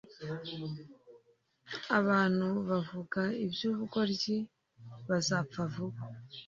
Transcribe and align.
abantu 1.97 2.47
bavuga 2.69 3.21
iby’ 3.45 3.61
ubugoryi 3.69 4.37
bazapfa 5.07 5.61
vuba. 5.73 6.01